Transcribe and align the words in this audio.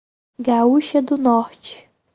Gaúcha 0.39 0.99
do 0.99 1.15
Norte 1.15 1.87